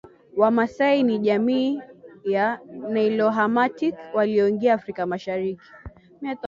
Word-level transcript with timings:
Wamasai 0.37 1.03
ni 1.03 1.19
jamii 1.19 1.81
ya 2.23 2.59
Nilo 2.91 3.29
Hamitic 3.29 3.95
walioingia 4.13 4.73
Afrika 4.73 5.05
Mashariki 5.05 5.63